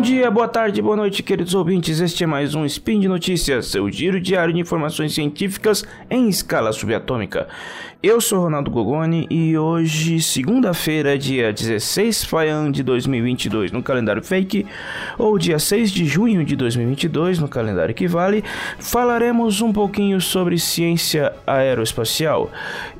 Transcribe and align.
Bom 0.00 0.04
dia, 0.06 0.30
boa 0.30 0.48
tarde, 0.48 0.80
boa 0.80 0.96
noite, 0.96 1.22
queridos 1.22 1.54
ouvintes. 1.54 2.00
Este 2.00 2.24
é 2.24 2.26
mais 2.26 2.54
um 2.54 2.64
Spin 2.64 3.00
de 3.00 3.06
Notícias, 3.06 3.66
seu 3.66 3.90
giro 3.90 4.18
diário 4.18 4.54
de 4.54 4.58
informações 4.58 5.12
científicas 5.12 5.84
em 6.08 6.26
escala 6.26 6.72
subatômica. 6.72 7.46
Eu 8.02 8.18
sou 8.18 8.40
Ronaldo 8.40 8.70
Gogoni 8.70 9.26
e 9.28 9.58
hoje, 9.58 10.22
segunda-feira, 10.22 11.18
dia 11.18 11.52
16 11.52 12.24
Faian 12.24 12.72
de 12.72 12.82
2022 12.82 13.72
no 13.72 13.82
calendário 13.82 14.22
fake, 14.22 14.66
ou 15.18 15.36
dia 15.36 15.58
6 15.58 15.90
de 15.90 16.06
junho 16.06 16.46
de 16.46 16.56
2022 16.56 17.38
no 17.38 17.46
calendário 17.46 17.94
que 17.94 18.08
vale, 18.08 18.42
falaremos 18.78 19.60
um 19.60 19.70
pouquinho 19.70 20.18
sobre 20.18 20.58
ciência 20.58 21.34
aeroespacial. 21.46 22.50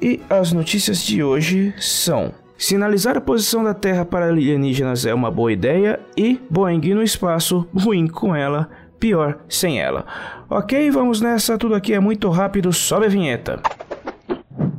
E 0.02 0.20
as 0.28 0.52
notícias 0.52 1.02
de 1.02 1.24
hoje 1.24 1.73
são. 1.78 2.39
Sinalizar 2.60 3.16
a 3.16 3.23
posição 3.23 3.64
da 3.64 3.73
Terra 3.73 4.05
para 4.05 4.27
alienígenas 4.27 5.06
é 5.06 5.14
uma 5.14 5.30
boa 5.30 5.50
ideia 5.50 5.98
e 6.14 6.38
Boeing 6.50 6.92
no 6.92 7.02
espaço, 7.02 7.66
ruim 7.74 8.06
com 8.06 8.36
ela, 8.36 8.69
pior 8.98 9.38
sem 9.48 9.80
ela. 9.80 10.05
Ok, 10.48 10.91
vamos 10.91 11.23
nessa, 11.23 11.56
tudo 11.56 11.74
aqui 11.74 11.95
é 11.95 11.98
muito 11.98 12.28
rápido, 12.28 12.70
sobe 12.70 13.06
a 13.06 13.09
vinheta. 13.09 13.62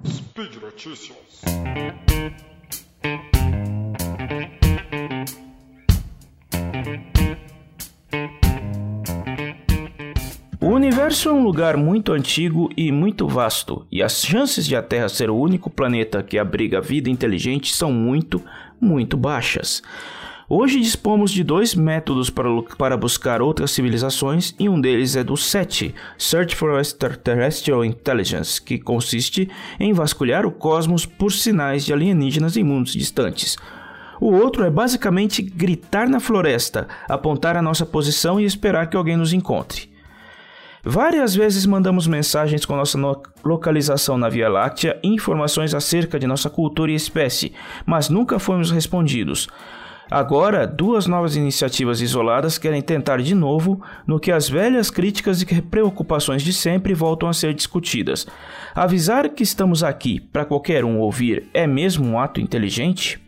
Speed 0.06 0.62
Notícias. 0.62 1.42
Universo 11.02 11.30
é 11.30 11.34
um 11.34 11.44
lugar 11.44 11.78
muito 11.78 12.14
antigo 12.14 12.70
e 12.78 12.92
muito 12.92 13.28
vasto, 13.28 13.88
e 13.92 14.04
as 14.04 14.22
chances 14.22 14.68
de 14.68 14.76
a 14.76 14.84
Terra 14.84 15.10
ser 15.10 15.32
o 15.32 15.36
único 15.36 15.68
planeta 15.68 16.22
que 16.22 16.38
abriga 16.38 16.80
vida 16.80 17.10
inteligente 17.10 17.74
são 17.74 17.92
muito, 17.92 18.40
muito 18.80 19.18
baixas. 19.18 19.82
Hoje 20.48 20.80
dispomos 20.80 21.32
de 21.32 21.44
dois 21.44 21.74
métodos 21.74 22.30
para, 22.30 22.50
para 22.78 22.96
buscar 22.96 23.42
outras 23.42 23.72
civilizações, 23.72 24.54
e 24.60 24.70
um 24.70 24.80
deles 24.80 25.16
é 25.16 25.24
do 25.24 25.36
SETI, 25.36 25.96
Search 26.20 26.56
for 26.56 26.80
Extraterrestrial 26.80 27.84
Intelligence, 27.84 28.62
que 28.62 28.78
consiste 28.78 29.50
em 29.80 29.94
vasculhar 29.94 30.46
o 30.46 30.52
cosmos 30.52 31.04
por 31.04 31.32
sinais 31.32 31.84
de 31.84 31.92
alienígenas 31.92 32.56
em 32.56 32.64
mundos 32.64 32.94
distantes. 32.94 33.58
O 34.20 34.32
outro 34.32 34.64
é 34.64 34.70
basicamente 34.70 35.42
gritar 35.42 36.08
na 36.08 36.20
floresta, 36.20 36.88
apontar 37.10 37.58
a 37.58 37.62
nossa 37.62 37.88
posição 37.88 38.40
e 38.40 38.46
esperar 38.46 38.88
que 38.88 38.96
alguém 38.96 39.18
nos 39.18 39.34
encontre. 39.34 39.91
Várias 40.84 41.36
vezes 41.36 41.66
mandamos 41.68 42.08
mensagens 42.08 42.66
com 42.66 42.76
nossa 42.76 42.98
localização 43.44 44.18
na 44.18 44.30
Via 44.30 44.50
Láctea 44.50 45.00
e 45.04 45.10
informações 45.10 45.76
acerca 45.76 46.20
de 46.20 46.26
nossa 46.26 46.50
cultura 46.50 46.92
e 46.92 46.96
espécie, 46.96 47.54
mas 47.86 48.10
nunca 48.10 48.40
fomos 48.40 48.72
respondidos. 48.72 49.48
Agora, 50.10 50.68
duas 50.68 51.06
novas 51.06 51.36
iniciativas 51.36 52.02
isoladas 52.02 52.58
querem 52.58 52.82
tentar 52.82 53.22
de 53.22 53.34
novo 53.34 53.82
no 54.06 54.20
que 54.20 54.32
as 54.32 54.50
velhas 54.50 54.90
críticas 54.90 55.42
e 55.42 55.62
preocupações 55.62 56.42
de 56.42 56.52
sempre 56.52 56.94
voltam 56.94 57.30
a 57.30 57.34
ser 57.34 57.54
discutidas. 57.54 58.28
Avisar 58.76 59.30
que 59.30 59.44
estamos 59.44 59.84
aqui 59.84 60.20
para 60.20 60.44
qualquer 60.44 60.84
um 60.84 61.00
ouvir 61.00 61.48
é 61.54 61.66
mesmo 61.66 62.06
um 62.06 62.20
ato 62.20 62.42
inteligente? 62.42 63.22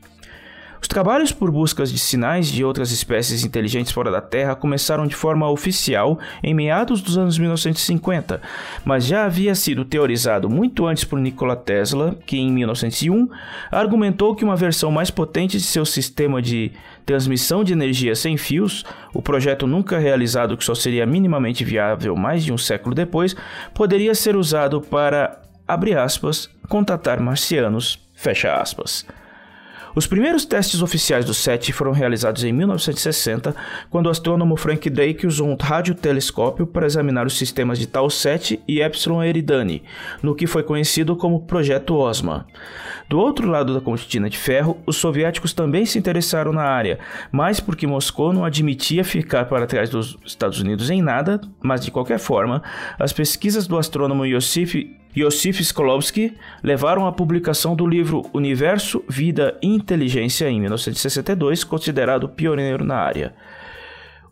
Os 0.83 0.87
trabalhos 0.89 1.31
por 1.31 1.49
buscas 1.49 1.89
de 1.89 1.97
sinais 1.97 2.47
de 2.47 2.61
outras 2.61 2.91
espécies 2.91 3.45
inteligentes 3.45 3.93
fora 3.93 4.11
da 4.11 4.19
Terra 4.19 4.53
começaram 4.53 5.07
de 5.07 5.15
forma 5.15 5.49
oficial 5.49 6.19
em 6.43 6.53
meados 6.53 7.01
dos 7.01 7.17
anos 7.17 7.39
1950, 7.39 8.41
mas 8.83 9.05
já 9.05 9.23
havia 9.23 9.55
sido 9.55 9.85
teorizado 9.85 10.49
muito 10.49 10.85
antes 10.85 11.05
por 11.05 11.17
Nikola 11.21 11.55
Tesla, 11.55 12.17
que 12.25 12.37
em 12.37 12.51
1901 12.51 13.29
argumentou 13.71 14.35
que 14.35 14.43
uma 14.43 14.57
versão 14.57 14.91
mais 14.91 15.09
potente 15.09 15.55
de 15.55 15.63
seu 15.63 15.85
sistema 15.85 16.41
de 16.41 16.73
transmissão 17.05 17.63
de 17.63 17.71
energia 17.71 18.13
sem 18.13 18.35
fios, 18.35 18.83
o 19.13 19.21
projeto 19.21 19.65
nunca 19.65 19.97
realizado 19.97 20.57
que 20.57 20.65
só 20.65 20.75
seria 20.75 21.05
minimamente 21.05 21.63
viável 21.63 22.13
mais 22.13 22.43
de 22.43 22.51
um 22.51 22.57
século 22.57 22.93
depois, 22.93 23.33
poderia 23.73 24.13
ser 24.13 24.35
usado 24.35 24.81
para, 24.81 25.41
abre 25.65 25.95
aspas, 25.95 26.49
contatar 26.67 27.21
marcianos, 27.21 28.05
fecha 28.13 28.53
aspas. 28.53 29.05
Os 29.95 30.07
primeiros 30.07 30.43
testes 30.43 30.81
oficiais 30.81 31.23
do 31.23 31.35
SET 31.35 31.71
foram 31.71 31.91
realizados 31.91 32.43
em 32.43 32.51
1960, 32.51 33.55
quando 33.91 34.07
o 34.07 34.09
astrônomo 34.09 34.57
Frank 34.57 34.89
Drake 34.89 35.27
usou 35.27 35.47
um 35.47 35.55
radiotelescópio 35.59 36.65
para 36.65 36.87
examinar 36.87 37.27
os 37.27 37.37
sistemas 37.37 37.77
de 37.77 37.85
Tau 37.85 38.09
7 38.09 38.59
e 38.67 38.81
Epsilon 38.81 39.23
Eridani, 39.23 39.83
no 40.23 40.33
que 40.33 40.47
foi 40.47 40.63
conhecido 40.63 41.15
como 41.15 41.45
Projeto 41.45 41.95
OSMA. 41.95 42.47
Do 43.07 43.19
outro 43.19 43.47
lado 43.47 43.71
da 43.71 43.81
cortina 43.81 44.27
de 44.27 44.37
ferro, 44.37 44.81
os 44.87 44.97
soviéticos 44.97 45.53
também 45.53 45.85
se 45.85 45.99
interessaram 45.99 46.51
na 46.51 46.63
área, 46.63 46.97
mais 47.31 47.59
porque 47.59 47.85
Moscou 47.85 48.33
não 48.33 48.45
admitia 48.45 49.03
ficar 49.03 49.45
para 49.45 49.67
trás 49.67 49.91
dos 49.91 50.17
Estados 50.25 50.59
Unidos 50.59 50.89
em 50.89 51.03
nada, 51.03 51.39
mas 51.61 51.85
de 51.85 51.91
qualquer 51.91 52.17
forma, 52.17 52.63
as 52.97 53.13
pesquisas 53.13 53.67
do 53.67 53.77
astrônomo 53.77 54.25
Yosif 54.25 55.02
Yosif 55.15 55.61
Skolovsky 55.61 56.35
levaram 56.63 57.05
à 57.05 57.11
publicação 57.11 57.75
do 57.75 57.85
livro 57.85 58.23
Universo, 58.33 59.03
Vida 59.07 59.57
e 59.61 59.67
Inteligência 59.67 60.49
em 60.49 60.59
1962, 60.59 61.63
considerado 61.63 62.27
pioneiro 62.27 62.83
na 62.83 62.95
área. 62.95 63.33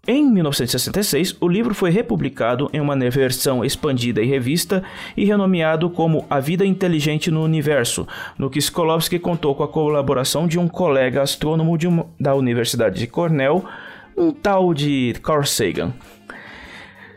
Em 0.08 0.26
1966, 0.26 1.38
o 1.40 1.48
livro 1.48 1.76
foi 1.76 1.92
republicado 1.92 2.68
em 2.74 2.82
uma 2.82 2.96
versão 3.12 3.64
expandida 3.64 4.20
e 4.20 4.26
revista 4.26 4.84
e 5.16 5.26
renomeado 5.26 5.92
como 5.92 6.26
A 6.28 6.40
Vida 6.40 6.66
Inteligente 6.66 7.30
no 7.30 7.44
Universo, 7.44 8.08
no 8.36 8.50
que 8.50 8.58
Skolovsky 8.58 9.20
contou 9.20 9.54
com 9.54 9.62
a 9.62 9.68
colaboração 9.68 10.48
de 10.48 10.58
um 10.58 10.68
colega 10.68 11.22
astrônomo 11.22 11.78
uma, 11.88 12.08
da 12.20 12.34
Universidade 12.34 12.98
de 12.98 13.06
Cornell, 13.06 13.64
um 14.18 14.32
tal 14.32 14.74
de 14.74 15.14
Carl 15.22 15.46
Sagan. 15.46 15.94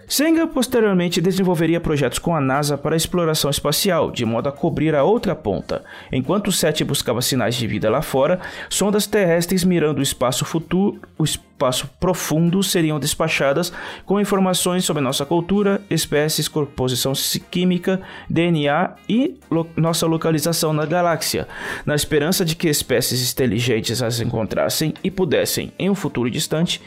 Sanger 0.07 0.47
posteriormente 0.47 1.21
desenvolveria 1.21 1.81
projetos 1.81 2.19
com 2.19 2.37
a 2.37 2.41
NASA 2.41 2.77
para 2.77 2.97
exploração 2.97 3.51
espacial, 3.51 4.11
de 4.11 4.25
modo 4.25 4.49
a 4.49 4.53
cobrir 4.53 4.95
a 4.95 5.03
outra 5.03 5.35
ponta. 5.35 5.83
Enquanto 6.13 6.49
o 6.49 6.53
SET 6.53 6.85
buscava 6.85 7.23
sinais 7.23 7.55
de 7.55 7.67
vida 7.67 7.89
lá 7.89 8.03
fora, 8.03 8.41
sondas 8.69 9.07
terrestres 9.07 9.65
mirando 9.65 9.99
o 9.99 10.03
espaço 10.03 10.45
futuro, 10.45 11.01
o 11.19 11.25
espaço 11.25 11.89
profundo 11.99 12.63
seriam 12.63 13.01
despachadas 13.01 13.73
com 14.05 14.21
informações 14.21 14.85
sobre 14.85 15.03
nossa 15.03 15.25
cultura, 15.25 15.81
espécies, 15.89 16.49
composição 16.49 17.13
química, 17.51 18.01
DNA 18.29 18.95
e 19.09 19.39
lo 19.51 19.67
nossa 19.77 20.07
localização 20.07 20.73
na 20.73 20.85
galáxia, 20.85 21.49
na 21.87 21.95
esperança 21.95 22.45
de 22.45 22.55
que 22.55 22.69
espécies 22.69 23.33
inteligentes 23.33 24.03
as 24.03 24.21
encontrassem 24.21 24.93
e 25.03 25.11
pudessem, 25.11 25.73
em 25.79 25.89
um 25.89 25.95
futuro 25.95 26.31
distante, 26.31 26.83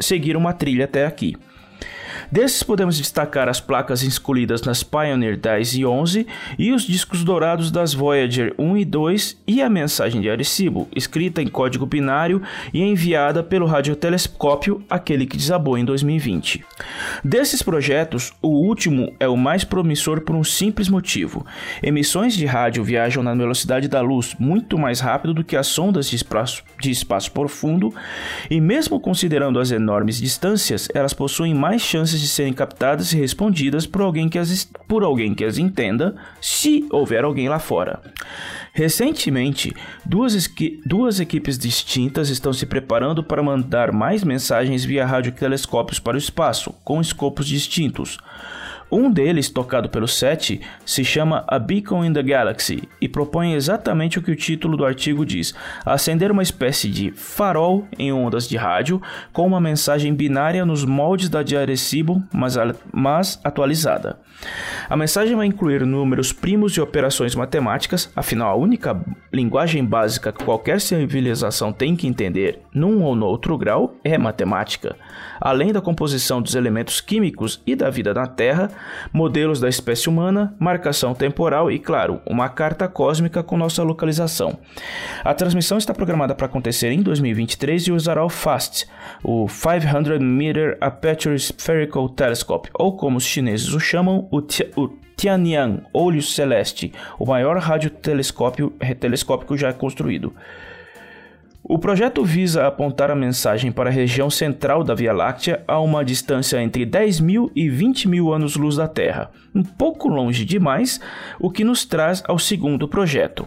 seguir 0.00 0.36
uma 0.36 0.52
trilha 0.52 0.86
até 0.86 1.04
aqui. 1.04 1.36
Desses 2.30 2.62
podemos 2.62 2.96
destacar 2.96 3.48
as 3.48 3.60
placas 3.60 4.02
escolhidas 4.02 4.62
nas 4.62 4.82
Pioneer 4.82 5.36
10 5.36 5.74
e 5.74 5.86
11 5.86 6.26
e 6.58 6.72
os 6.72 6.82
discos 6.82 7.24
dourados 7.24 7.70
das 7.70 7.94
Voyager 7.94 8.54
1 8.58 8.76
e 8.76 8.84
2 8.84 9.42
e 9.46 9.62
a 9.62 9.68
mensagem 9.68 10.20
de 10.20 10.30
Arecibo, 10.30 10.88
escrita 10.94 11.42
em 11.42 11.46
código 11.48 11.86
binário 11.86 12.42
e 12.72 12.82
enviada 12.82 13.42
pelo 13.42 13.66
radiotelescópio, 13.66 14.82
aquele 14.88 15.26
que 15.26 15.36
desabou 15.36 15.76
em 15.76 15.84
2020. 15.84 16.64
Desses 17.24 17.62
projetos, 17.62 18.32
o 18.40 18.48
último 18.48 19.12
é 19.18 19.28
o 19.28 19.36
mais 19.36 19.64
promissor 19.64 20.20
por 20.20 20.34
um 20.34 20.44
simples 20.44 20.88
motivo. 20.88 21.44
Emissões 21.82 22.34
de 22.34 22.46
rádio 22.46 22.84
viajam 22.84 23.22
na 23.22 23.34
velocidade 23.34 23.88
da 23.88 24.00
luz 24.00 24.34
muito 24.38 24.78
mais 24.78 25.00
rápido 25.00 25.34
do 25.34 25.44
que 25.44 25.56
as 25.56 25.66
sondas 25.66 26.08
de 26.08 26.16
espaço, 26.16 26.62
de 26.80 26.90
espaço 26.90 27.32
profundo 27.32 27.94
e 28.50 28.60
mesmo 28.60 29.00
considerando 29.00 29.58
as 29.58 29.70
enormes 29.70 30.18
distâncias, 30.18 30.88
elas 30.94 31.12
possuem 31.12 31.54
mais 31.54 31.82
chances 31.82 31.97
de 32.06 32.28
serem 32.28 32.52
captadas 32.52 33.12
e 33.12 33.16
respondidas 33.16 33.86
por 33.86 34.02
alguém 34.02 34.28
que 34.28 34.38
as, 34.38 34.68
por 34.86 35.02
alguém 35.02 35.34
que 35.34 35.44
as 35.44 35.58
entenda, 35.58 36.14
se 36.40 36.86
houver 36.90 37.24
alguém 37.24 37.48
lá 37.48 37.58
fora. 37.58 38.00
Recentemente, 38.72 39.74
duas, 40.04 40.48
duas 40.86 41.18
equipes 41.18 41.58
distintas 41.58 42.28
estão 42.28 42.52
se 42.52 42.64
preparando 42.64 43.24
para 43.24 43.42
mandar 43.42 43.92
mais 43.92 44.22
mensagens 44.22 44.84
via 44.84 45.04
radiotelescópios 45.04 45.98
para 45.98 46.14
o 46.14 46.18
espaço, 46.18 46.72
com 46.84 47.00
escopos 47.00 47.46
distintos. 47.46 48.18
Um 48.90 49.10
deles, 49.10 49.50
tocado 49.50 49.88
pelo 49.88 50.08
SET, 50.08 50.60
se 50.84 51.04
chama 51.04 51.44
A 51.46 51.58
Beacon 51.58 52.04
in 52.04 52.12
the 52.12 52.22
Galaxy 52.22 52.88
e 53.00 53.06
propõe 53.06 53.52
exatamente 53.52 54.18
o 54.18 54.22
que 54.22 54.30
o 54.30 54.36
título 54.36 54.78
do 54.78 54.84
artigo 54.84 55.26
diz: 55.26 55.54
acender 55.84 56.30
uma 56.30 56.42
espécie 56.42 56.88
de 56.88 57.10
farol 57.12 57.86
em 57.98 58.12
ondas 58.12 58.48
de 58.48 58.56
rádio 58.56 59.00
com 59.32 59.46
uma 59.46 59.60
mensagem 59.60 60.14
binária 60.14 60.64
nos 60.64 60.86
moldes 60.86 61.28
da 61.28 61.42
de 61.42 61.54
Arecibo, 61.54 62.22
mas, 62.32 62.56
mas 62.90 63.38
atualizada. 63.44 64.18
A 64.88 64.96
mensagem 64.96 65.36
vai 65.36 65.46
incluir 65.46 65.84
números 65.84 66.32
primos 66.32 66.72
e 66.72 66.80
operações 66.80 67.34
matemáticas, 67.34 68.10
afinal, 68.14 68.52
a 68.52 68.56
única 68.56 68.98
linguagem 69.32 69.84
básica 69.84 70.32
que 70.32 70.44
qualquer 70.44 70.80
civilização 70.80 71.72
tem 71.72 71.96
que 71.96 72.06
entender, 72.06 72.60
num 72.72 73.02
ou 73.02 73.14
no 73.14 73.26
outro 73.26 73.58
grau, 73.58 73.96
é 74.02 74.16
matemática. 74.16 74.96
Além 75.40 75.72
da 75.72 75.80
composição 75.80 76.40
dos 76.40 76.54
elementos 76.54 77.00
químicos 77.00 77.60
e 77.66 77.74
da 77.74 77.90
vida 77.90 78.14
na 78.14 78.26
Terra, 78.26 78.70
modelos 79.12 79.60
da 79.60 79.68
espécie 79.68 80.08
humana, 80.08 80.54
marcação 80.58 81.14
temporal 81.14 81.70
e, 81.70 81.78
claro, 81.78 82.20
uma 82.26 82.48
carta 82.48 82.88
cósmica 82.88 83.42
com 83.42 83.56
nossa 83.56 83.82
localização. 83.82 84.58
A 85.24 85.34
transmissão 85.34 85.78
está 85.78 85.94
programada 85.94 86.34
para 86.34 86.46
acontecer 86.46 86.90
em 86.90 87.02
2023 87.02 87.88
e 87.88 87.92
usará 87.92 88.24
o 88.24 88.28
FAST, 88.28 88.86
o 89.22 89.46
500 89.46 90.18
Meter 90.18 90.76
Aperture 90.80 91.38
Spherical 91.38 92.08
Telescope, 92.08 92.70
ou 92.74 92.96
como 92.96 93.18
os 93.18 93.24
chineses 93.24 93.72
o 93.72 93.80
chamam, 93.80 94.28
o, 94.30 94.38
o 94.38 94.88
Tianyang, 95.16 95.82
Olho 95.92 96.22
Celeste, 96.22 96.92
o 97.18 97.26
maior 97.26 97.58
radiotelescópio 97.58 98.70
telescópico 99.00 99.56
já 99.56 99.72
construído. 99.72 100.32
O 101.70 101.78
projeto 101.78 102.24
visa 102.24 102.66
apontar 102.66 103.10
a 103.10 103.14
mensagem 103.14 103.70
para 103.70 103.90
a 103.90 103.92
região 103.92 104.30
central 104.30 104.82
da 104.82 104.94
Via 104.94 105.12
Láctea 105.12 105.62
a 105.68 105.78
uma 105.78 106.02
distância 106.02 106.62
entre 106.62 106.86
10 106.86 107.20
mil 107.20 107.52
e 107.54 107.68
20 107.68 108.08
mil 108.08 108.32
anos-luz 108.32 108.76
da 108.76 108.88
Terra, 108.88 109.30
um 109.54 109.62
pouco 109.62 110.08
longe 110.08 110.46
demais, 110.46 110.98
o 111.38 111.50
que 111.50 111.64
nos 111.64 111.84
traz 111.84 112.22
ao 112.26 112.38
segundo 112.38 112.88
projeto. 112.88 113.46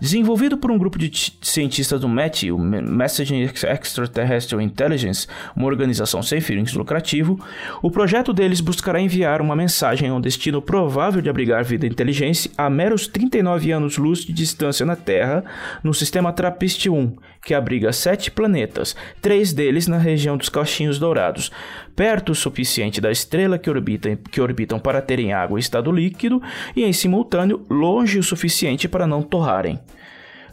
Desenvolvido 0.00 0.58
por 0.58 0.70
um 0.70 0.78
grupo 0.78 0.98
de 0.98 1.10
cientistas 1.40 2.00
do 2.00 2.08
MET, 2.08 2.50
o 2.50 2.58
Messaging 2.58 3.42
Extraterrestrial 3.42 4.60
Intelligence, 4.60 5.26
uma 5.56 5.66
organização 5.66 6.22
sem 6.22 6.40
fins 6.40 6.74
lucrativo, 6.74 7.38
o 7.82 7.90
projeto 7.90 8.32
deles 8.32 8.60
buscará 8.60 9.00
enviar 9.00 9.40
uma 9.40 9.54
mensagem 9.54 10.08
a 10.08 10.14
um 10.14 10.20
destino 10.20 10.60
provável 10.60 11.22
de 11.22 11.30
abrigar 11.30 11.64
vida 11.64 11.86
inteligente 11.86 12.50
a 12.56 12.68
meros 12.68 13.06
39 13.06 13.70
anos-luz 13.72 14.20
de 14.20 14.32
distância 14.32 14.84
na 14.84 14.96
Terra, 14.96 15.44
no 15.82 15.94
sistema 15.94 16.32
TRAPPIST-1, 16.32 17.14
que 17.44 17.54
abriga 17.54 17.92
sete 17.92 18.30
planetas, 18.30 18.96
três 19.20 19.52
deles 19.52 19.86
na 19.86 19.98
região 19.98 20.36
dos 20.36 20.48
Cachinhos 20.48 20.98
Dourados, 20.98 21.52
perto 21.94 22.32
o 22.32 22.34
suficiente 22.34 23.00
da 23.00 23.12
estrela 23.12 23.58
que 23.58 23.68
orbitam, 23.68 24.16
que 24.16 24.40
orbitam 24.40 24.80
para 24.80 25.02
terem 25.02 25.32
água 25.32 25.58
e 25.58 25.60
estado 25.60 25.92
líquido, 25.92 26.42
e 26.74 26.82
em 26.82 26.92
simultâneo 26.92 27.64
longe 27.68 28.18
o 28.18 28.22
suficiente 28.22 28.88
para 28.88 29.06
não 29.06 29.22
torrarem. 29.22 29.78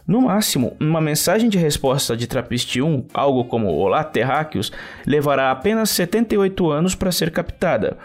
No 0.06 0.20
máximo, 0.22 0.76
uma 0.80 1.00
mensagem 1.00 1.48
de 1.48 1.56
resposta 1.56 2.16
de 2.16 2.26
Trappist 2.26 2.80
1, 2.80 3.06
algo 3.14 3.44
como 3.44 3.68
Olá 3.68 4.02
Terráqueos, 4.02 4.72
levará 5.06 5.50
apenas 5.50 5.90
78 5.90 6.70
anos 6.70 6.94
para 6.96 7.12
ser 7.12 7.30
captada, 7.30 7.96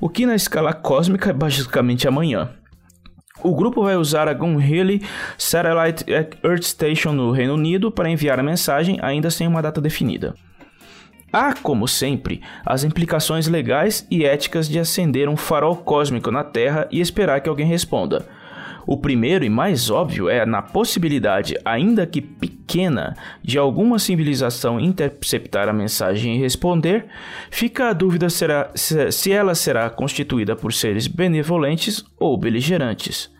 o 0.00 0.08
que 0.08 0.24
na 0.24 0.36
escala 0.36 0.72
cósmica 0.72 1.30
é 1.30 1.32
basicamente 1.32 2.06
amanhã. 2.06 2.50
O 3.42 3.54
grupo 3.54 3.82
vai 3.82 3.96
usar 3.96 4.28
a 4.28 4.34
Gunhilly 4.34 5.02
Satellite 5.38 6.04
Earth 6.44 6.64
Station 6.64 7.12
no 7.12 7.30
Reino 7.30 7.54
Unido 7.54 7.90
para 7.90 8.10
enviar 8.10 8.38
a 8.38 8.42
mensagem, 8.42 8.98
ainda 9.00 9.30
sem 9.30 9.46
uma 9.46 9.62
data 9.62 9.80
definida. 9.80 10.34
Há, 11.32 11.54
como 11.54 11.86
sempre, 11.86 12.42
as 12.66 12.82
implicações 12.82 13.46
legais 13.46 14.06
e 14.10 14.24
éticas 14.24 14.68
de 14.68 14.78
acender 14.78 15.28
um 15.28 15.36
farol 15.36 15.76
cósmico 15.76 16.30
na 16.30 16.42
Terra 16.42 16.88
e 16.90 17.00
esperar 17.00 17.40
que 17.40 17.48
alguém 17.48 17.66
responda. 17.66 18.26
O 18.86 18.96
primeiro 18.96 19.44
e 19.44 19.50
mais 19.50 19.90
óbvio 19.90 20.28
é 20.28 20.44
na 20.46 20.62
possibilidade, 20.62 21.54
ainda 21.64 22.06
que 22.06 22.20
pequena, 22.20 23.16
de 23.42 23.58
alguma 23.58 23.98
civilização 23.98 24.80
interceptar 24.80 25.68
a 25.68 25.72
mensagem 25.72 26.36
e 26.36 26.38
responder, 26.38 27.06
fica 27.50 27.88
a 27.88 27.92
dúvida 27.92 28.28
será, 28.30 28.70
se 28.74 29.32
ela 29.32 29.54
será 29.54 29.88
constituída 29.90 30.56
por 30.56 30.72
seres 30.72 31.06
benevolentes 31.06 32.04
ou 32.18 32.36
beligerantes. 32.36 33.30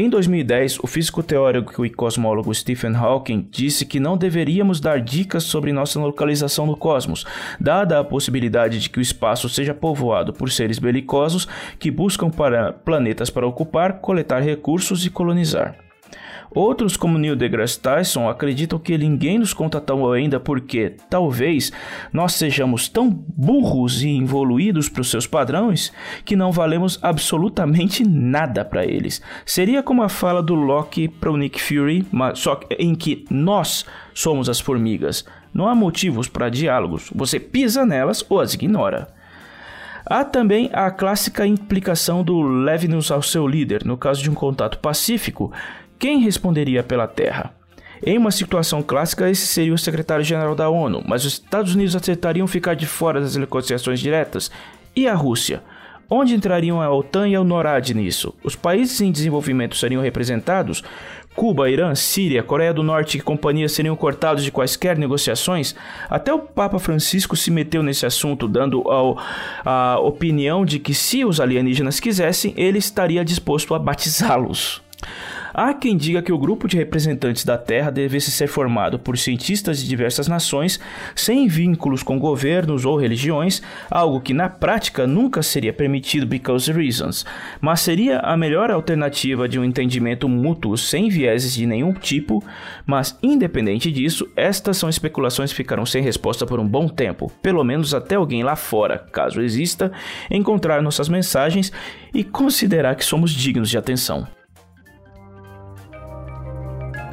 Em 0.00 0.08
2010, 0.08 0.78
o 0.78 0.86
físico 0.86 1.24
teórico 1.24 1.84
e 1.84 1.90
cosmólogo 1.90 2.54
Stephen 2.54 2.94
Hawking 2.94 3.48
disse 3.50 3.84
que 3.84 3.98
não 3.98 4.16
deveríamos 4.16 4.78
dar 4.78 5.00
dicas 5.00 5.42
sobre 5.42 5.72
nossa 5.72 5.98
localização 5.98 6.66
no 6.66 6.76
cosmos, 6.76 7.26
dada 7.58 7.98
a 7.98 8.04
possibilidade 8.04 8.78
de 8.78 8.88
que 8.90 9.00
o 9.00 9.02
espaço 9.02 9.48
seja 9.48 9.74
povoado 9.74 10.32
por 10.32 10.52
seres 10.52 10.78
belicosos 10.78 11.48
que 11.80 11.90
buscam 11.90 12.30
para 12.30 12.72
planetas 12.72 13.28
para 13.28 13.44
ocupar, 13.44 13.94
coletar 13.94 14.40
recursos 14.40 15.04
e 15.04 15.10
colonizar. 15.10 15.87
Outros, 16.50 16.96
como 16.96 17.18
Neil 17.18 17.36
deGrasse 17.36 17.78
Tyson, 17.78 18.28
acreditam 18.28 18.78
que 18.78 18.96
ninguém 18.96 19.38
nos 19.38 19.52
contatou 19.52 20.12
ainda 20.12 20.40
porque, 20.40 20.94
talvez, 21.10 21.70
nós 22.12 22.34
sejamos 22.34 22.88
tão 22.88 23.10
burros 23.10 24.02
e 24.02 24.18
evoluídos 24.18 24.88
para 24.88 25.02
os 25.02 25.10
seus 25.10 25.26
padrões 25.26 25.92
que 26.24 26.36
não 26.36 26.50
valemos 26.50 26.98
absolutamente 27.02 28.06
nada 28.06 28.64
para 28.64 28.84
eles. 28.84 29.20
Seria 29.44 29.82
como 29.82 30.02
a 30.02 30.08
fala 30.08 30.42
do 30.42 30.54
Loki 30.54 31.08
para 31.08 31.30
o 31.30 31.36
Nick 31.36 31.60
Fury, 31.60 32.06
só 32.34 32.60
em 32.78 32.94
que 32.94 33.24
nós 33.30 33.84
somos 34.14 34.48
as 34.48 34.60
formigas. 34.60 35.24
Não 35.52 35.68
há 35.68 35.74
motivos 35.74 36.28
para 36.28 36.48
diálogos, 36.48 37.10
você 37.14 37.38
pisa 37.38 37.84
nelas 37.84 38.24
ou 38.28 38.40
as 38.40 38.54
ignora. 38.54 39.08
Há 40.10 40.24
também 40.24 40.70
a 40.72 40.90
clássica 40.90 41.46
implicação 41.46 42.22
do 42.22 42.40
leve-nos 42.40 43.10
ao 43.10 43.20
seu 43.20 43.46
líder, 43.46 43.84
no 43.84 43.96
caso 43.96 44.22
de 44.22 44.30
um 44.30 44.34
contato 44.34 44.78
pacífico, 44.78 45.52
quem 45.98 46.20
responderia 46.20 46.82
pela 46.82 47.08
Terra? 47.08 47.52
Em 48.04 48.16
uma 48.16 48.30
situação 48.30 48.82
clássica, 48.82 49.28
esse 49.28 49.46
seria 49.46 49.74
o 49.74 49.78
secretário-geral 49.78 50.54
da 50.54 50.68
ONU, 50.68 51.02
mas 51.06 51.24
os 51.24 51.32
Estados 51.32 51.74
Unidos 51.74 51.96
aceitariam 51.96 52.46
ficar 52.46 52.74
de 52.74 52.86
fora 52.86 53.20
das 53.20 53.34
negociações 53.34 53.98
diretas? 53.98 54.50
E 54.94 55.08
a 55.08 55.14
Rússia? 55.14 55.62
Onde 56.08 56.34
entrariam 56.34 56.80
a 56.80 56.90
OTAN 56.90 57.28
e 57.28 57.36
a 57.36 57.42
NORAD 57.42 57.94
nisso? 57.94 58.32
Os 58.42 58.54
países 58.54 59.00
em 59.00 59.10
desenvolvimento 59.10 59.76
seriam 59.76 60.00
representados? 60.00 60.82
Cuba, 61.34 61.68
Irã, 61.68 61.94
Síria, 61.94 62.42
Coreia 62.42 62.72
do 62.72 62.82
Norte 62.82 63.18
e 63.18 63.20
companhia 63.20 63.68
seriam 63.68 63.94
cortados 63.94 64.42
de 64.42 64.50
quaisquer 64.50 64.96
negociações? 64.96 65.74
Até 66.08 66.32
o 66.32 66.38
Papa 66.38 66.78
Francisco 66.78 67.36
se 67.36 67.50
meteu 67.50 67.82
nesse 67.82 68.06
assunto, 68.06 68.48
dando 68.48 68.84
a 69.64 69.98
opinião 69.98 70.64
de 70.64 70.78
que 70.78 70.94
se 70.94 71.24
os 71.24 71.40
alienígenas 71.40 72.00
quisessem, 72.00 72.54
ele 72.56 72.78
estaria 72.78 73.24
disposto 73.24 73.74
a 73.74 73.78
batizá-los. 73.78 74.80
Há 75.60 75.74
quem 75.74 75.96
diga 75.96 76.22
que 76.22 76.32
o 76.32 76.38
grupo 76.38 76.68
de 76.68 76.76
representantes 76.76 77.44
da 77.44 77.58
Terra 77.58 77.90
devesse 77.90 78.30
ser 78.30 78.46
formado 78.46 78.96
por 78.96 79.18
cientistas 79.18 79.80
de 79.80 79.88
diversas 79.88 80.28
nações, 80.28 80.78
sem 81.16 81.48
vínculos 81.48 82.00
com 82.04 82.16
governos 82.16 82.84
ou 82.84 82.96
religiões, 82.96 83.60
algo 83.90 84.20
que 84.20 84.32
na 84.32 84.48
prática 84.48 85.04
nunca 85.04 85.42
seria 85.42 85.72
permitido 85.72 86.28
because 86.28 86.70
reasons, 86.70 87.26
mas 87.60 87.80
seria 87.80 88.20
a 88.20 88.36
melhor 88.36 88.70
alternativa 88.70 89.48
de 89.48 89.58
um 89.58 89.64
entendimento 89.64 90.28
mútuo 90.28 90.78
sem 90.78 91.08
vieses 91.08 91.54
de 91.54 91.66
nenhum 91.66 91.92
tipo, 91.92 92.40
mas 92.86 93.18
independente 93.20 93.90
disso, 93.90 94.30
estas 94.36 94.76
são 94.76 94.88
especulações 94.88 95.50
que 95.50 95.56
ficarão 95.56 95.84
sem 95.84 96.00
resposta 96.00 96.46
por 96.46 96.60
um 96.60 96.68
bom 96.68 96.86
tempo, 96.86 97.32
pelo 97.42 97.64
menos 97.64 97.94
até 97.94 98.14
alguém 98.14 98.44
lá 98.44 98.54
fora, 98.54 98.96
caso 99.10 99.40
exista, 99.40 99.90
encontrar 100.30 100.80
nossas 100.80 101.08
mensagens 101.08 101.72
e 102.14 102.22
considerar 102.22 102.94
que 102.94 103.04
somos 103.04 103.32
dignos 103.32 103.68
de 103.68 103.76
atenção. 103.76 104.37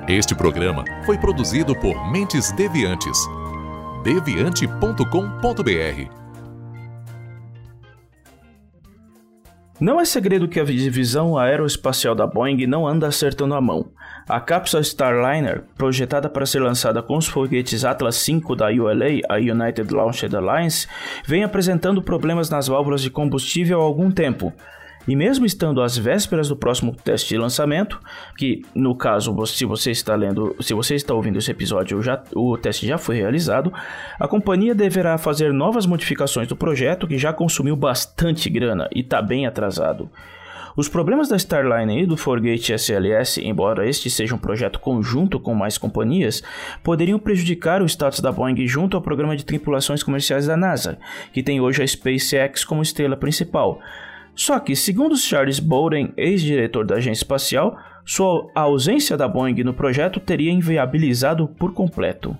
Este 0.07 0.35
programa 0.35 0.85
foi 1.03 1.17
produzido 1.17 1.75
por 1.75 2.12
Mentes 2.12 2.51
Deviantes. 2.51 3.17
deviante.com.br. 4.03 6.12
Não 9.79 10.00
é 10.00 10.05
segredo 10.05 10.47
que 10.47 10.59
a 10.59 10.63
divisão 10.63 11.39
aeroespacial 11.39 12.13
da 12.13 12.27
Boeing 12.27 12.67
não 12.67 12.88
anda 12.88 13.07
acertando 13.07 13.55
a 13.55 13.62
mão. 13.62 13.89
A 14.29 14.39
cápsula 14.39 14.83
Starliner, 14.83 15.63
projetada 15.75 16.29
para 16.29 16.45
ser 16.45 16.62
lançada 16.62 17.01
com 17.01 17.17
os 17.17 17.27
foguetes 17.27 17.83
Atlas 17.83 18.24
V 18.27 18.55
da 18.55 18.67
ULA, 18.67 19.21
a 19.27 19.38
United 19.38 19.91
Launch 19.91 20.24
Alliance, 20.24 20.88
vem 21.25 21.43
apresentando 21.43 22.00
problemas 22.00 22.47
nas 22.47 22.67
válvulas 22.67 23.01
de 23.01 23.09
combustível 23.09 23.81
há 23.81 23.83
algum 23.83 24.12
tempo. 24.12 24.53
E 25.07 25.15
mesmo 25.15 25.45
estando 25.45 25.81
às 25.81 25.97
vésperas 25.97 26.50
do 26.50 26.55
próximo 26.55 26.95
teste 26.95 27.29
de 27.29 27.38
lançamento, 27.38 28.00
que 28.38 28.63
no 28.74 28.95
caso, 28.95 29.35
se 29.45 29.65
você 29.65 29.91
está 29.91 30.15
lendo, 30.15 30.55
se 30.59 30.74
você 30.74 30.95
está 30.95 31.13
ouvindo 31.13 31.38
esse 31.38 31.51
episódio, 31.51 32.01
já, 32.01 32.21
o 32.35 32.57
teste 32.57 32.88
já 32.88 32.97
foi 32.97 33.15
realizado, 33.15 33.71
a 34.19 34.27
companhia 34.27 34.74
deverá 34.74 35.17
fazer 35.17 35.53
novas 35.53 35.85
modificações 35.85 36.47
do 36.47 36.55
projeto 36.55 37.07
que 37.07 37.17
já 37.17 37.31
consumiu 37.31 37.75
bastante 37.75 38.50
grana 38.50 38.89
e 38.93 39.01
está 39.01 39.21
bem 39.21 39.45
atrasado. 39.45 40.09
Os 40.75 40.89
problemas 40.89 41.29
da 41.29 41.38
Starline 41.38 42.03
e 42.03 42.05
do 42.05 42.17
Forgate 42.17 42.74
SLS, 42.74 43.38
embora 43.38 43.88
este 43.88 44.09
seja 44.09 44.35
um 44.35 44.38
projeto 44.38 44.77
conjunto 44.77 45.39
com 45.39 45.55
mais 45.55 45.77
companhias, 45.77 46.43
poderiam 46.83 47.17
prejudicar 47.17 47.81
o 47.81 47.85
status 47.85 48.19
da 48.19 48.29
Boeing 48.29 48.67
junto 48.67 48.97
ao 48.97 49.01
programa 49.01 49.38
de 49.38 49.45
tripulações 49.45 50.03
comerciais 50.03 50.47
da 50.47 50.57
NASA, 50.57 50.97
que 51.31 51.41
tem 51.41 51.62
hoje 51.62 51.81
a 51.81 51.88
SpaceX 51.88 52.65
como 52.65 52.81
estrela 52.81 53.15
principal, 53.15 53.79
só 54.36 54.60
que, 54.60 54.75
segundo 54.75 55.15
Charles 55.15 55.60
Bolden, 55.60 56.13
ex-diretor 56.18 56.86
da 56.86 56.96
agência 56.96 57.24
espacial, 57.24 57.77
sua 58.06 58.50
ausência 58.54 59.18
da 59.18 59.27
Boeing 59.27 59.63
no 59.63 59.74
projeto 59.74 60.20
teria 60.20 60.51
inviabilizado 60.51 61.48
por 61.48 61.74
completo. 61.74 62.38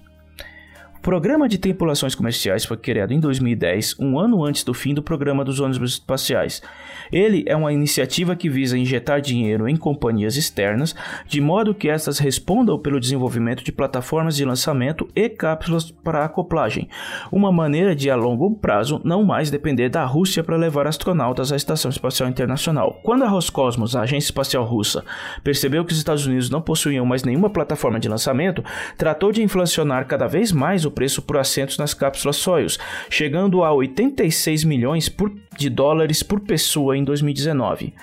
Programa 1.06 1.48
de 1.48 1.60
Tripulações 1.60 2.16
Comerciais 2.16 2.66
foi 2.66 2.78
criado 2.78 3.14
em 3.14 3.20
2010, 3.20 4.00
um 4.00 4.18
ano 4.18 4.44
antes 4.44 4.64
do 4.64 4.74
fim 4.74 4.92
do 4.92 5.04
programa 5.04 5.46
dos 5.46 5.60
ônibus 5.60 5.92
espaciais. 5.92 6.64
Ele 7.12 7.44
é 7.46 7.56
uma 7.56 7.72
iniciativa 7.72 8.36
que 8.36 8.50
visa 8.50 8.76
injetar 8.76 9.22
dinheiro 9.22 9.70
em 9.70 9.76
companhias 9.76 10.36
externas, 10.36 10.96
de 11.28 11.40
modo 11.40 11.76
que 11.76 11.90
estas 11.90 12.18
respondam 12.18 12.80
pelo 12.80 13.00
desenvolvimento 13.00 13.64
de 13.64 13.72
plataformas 13.72 14.36
de 14.36 14.44
lançamento 14.44 15.08
e 15.16 15.30
cápsulas 15.30 15.92
para 15.92 16.26
acoplagem, 16.26 16.90
uma 17.32 17.52
maneira 17.52 17.96
de 17.96 18.10
a 18.10 18.16
longo 18.16 18.56
prazo 18.56 19.00
não 19.04 19.24
mais 19.24 19.52
depender 19.52 19.90
da 19.90 20.04
Rússia 20.06 20.44
para 20.44 20.58
levar 20.58 20.88
astronautas 20.88 21.52
à 21.52 21.56
Estação 21.56 21.92
Espacial 21.92 22.28
Internacional. 22.28 23.00
Quando 23.04 23.26
a 23.26 23.30
Roscosmos, 23.30 23.96
a 23.96 24.02
agência 24.02 24.30
espacial 24.30 24.66
russa, 24.66 25.06
percebeu 25.44 25.86
que 25.86 25.92
os 25.92 26.00
Estados 26.00 26.26
Unidos 26.26 26.50
não 26.50 26.64
possuíam 26.64 27.06
mais 27.06 27.24
nenhuma 27.24 27.52
plataforma 27.52 28.00
de 28.00 28.10
lançamento, 28.10 28.64
tratou 28.98 29.32
de 29.32 29.44
inflacionar 29.44 30.08
cada 30.08 30.26
vez 30.26 30.52
mais 30.52 30.84
o 30.84 30.95
preço 30.96 31.22
por 31.22 31.38
assentos 31.38 31.78
nas 31.78 31.94
cápsulas 31.94 32.38
Soyuz, 32.38 32.80
chegando 33.10 33.64
a 33.64 33.72
86 33.74 34.64
milhões 34.64 35.10
por, 35.10 35.32
de 35.58 35.70
dólares 35.70 36.24
por 36.24 36.40
pessoa 36.40 36.98
em 36.98 37.04
2019. 37.04 37.94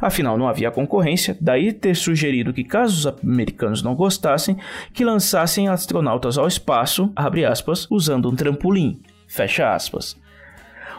Afinal, 0.00 0.38
não 0.38 0.48
havia 0.48 0.70
concorrência, 0.70 1.36
daí 1.40 1.72
ter 1.72 1.94
sugerido 1.94 2.52
que, 2.52 2.64
caso 2.64 2.96
os 2.96 3.06
americanos 3.22 3.82
não 3.82 3.94
gostassem, 3.94 4.56
que 4.94 5.04
lançassem 5.04 5.68
astronautas 5.68 6.38
ao 6.38 6.46
espaço, 6.46 7.12
aspas, 7.16 7.86
usando 7.90 8.30
um 8.30 8.34
trampolim, 8.34 9.00
fecha 9.26 9.74
aspas. 9.74 10.16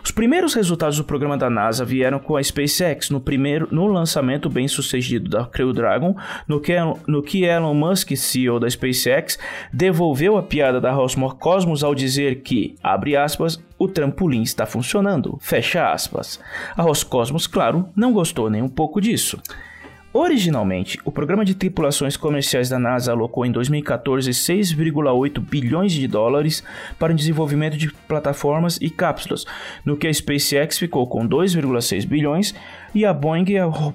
Os 0.04 0.12
primeiros 0.12 0.54
resultados 0.54 0.98
do 0.98 1.04
programa 1.04 1.38
da 1.38 1.50
NASA 1.50 1.84
vieram 1.84 2.20
com 2.20 2.36
a 2.36 2.44
SpaceX 2.44 3.10
no 3.10 3.20
primeiro 3.20 3.68
no 3.72 3.88
lançamento 3.88 4.50
bem 4.50 4.68
sucedido 4.68 5.30
da 5.30 5.46
Crew 5.46 5.74
Dragon, 5.74 6.16
no 6.48 6.60
que, 6.60 6.74
no 7.08 7.22
que 7.22 7.44
Elon 7.44 7.74
Musk, 7.74 8.16
CEO 8.16 8.60
da 8.60 8.70
SpaceX, 8.70 9.38
devolveu 9.72 10.38
a 10.38 10.44
piada 10.44 10.80
da 10.80 10.90
Cosmos 11.40 11.84
ao 11.84 11.96
dizer 11.96 12.42
que, 12.42 12.76
abre 12.84 13.16
aspas, 13.16 13.62
o 13.78 13.88
trampolim 13.88 14.42
está 14.42 14.66
funcionando, 14.66 15.38
fecha 15.42 15.92
aspas. 15.92 16.40
A 16.76 16.82
Roscosmos, 16.82 17.48
claro, 17.48 17.88
não 17.96 18.12
gostou 18.12 18.50
nem 18.50 18.62
um 18.62 18.70
pouco 18.70 19.00
disso. 19.00 19.42
Originalmente, 20.12 20.98
o 21.06 21.12
programa 21.12 21.46
de 21.46 21.54
tripulações 21.54 22.18
comerciais 22.18 22.68
da 22.68 22.80
NASA 22.80 23.12
alocou 23.12 23.46
em 23.46 23.52
2014 23.52 24.32
6,8 24.32 25.40
bilhões 25.40 25.92
de 25.92 26.08
dólares 26.08 26.64
para 26.98 27.14
o 27.14 27.16
desenvolvimento 27.16 27.78
de 27.78 27.92
plataformas 28.08 28.80
e 28.82 28.90
cápsulas, 28.90 29.46
no 29.86 29.96
que 29.96 30.08
a 30.08 30.14
SpaceX 30.14 30.80
ficou 30.80 31.06
com 31.06 31.28
2,6 31.28 32.08
bilhões 32.08 32.56
e 32.96 33.06
a 33.06 33.14
Boeing 33.14 33.46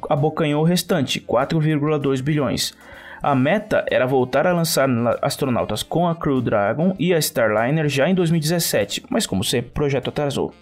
abocanhou 0.08 0.62
o 0.62 0.66
restante, 0.66 1.20
4,2 1.20 2.22
bilhões. 2.22 2.72
A 3.20 3.34
meta 3.34 3.84
era 3.90 4.06
voltar 4.06 4.46
a 4.46 4.52
lançar 4.52 4.88
astronautas 5.20 5.82
com 5.82 6.06
a 6.06 6.14
Crew 6.14 6.40
Dragon 6.40 6.94
e 6.96 7.12
a 7.12 7.18
Starliner 7.18 7.88
já 7.88 8.08
em 8.08 8.14
2017, 8.14 9.04
mas 9.10 9.26
como 9.26 9.42
sempre, 9.42 9.70
o 9.70 9.74
projeto 9.74 10.10
atrasou. 10.10 10.54